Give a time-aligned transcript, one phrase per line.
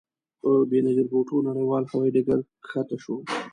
[0.41, 3.17] په بې نظیر بوټو نړیوال هوايي ډګر کښته شوو.